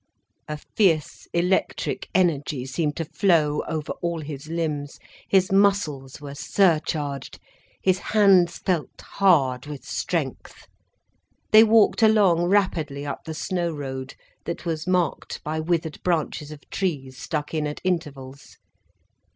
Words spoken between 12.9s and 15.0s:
up the snow road, that was